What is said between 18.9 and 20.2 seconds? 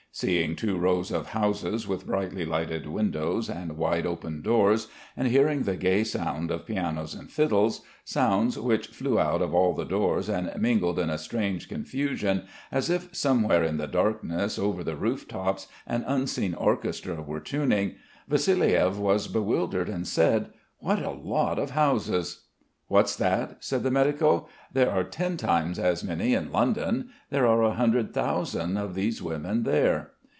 was bewildered and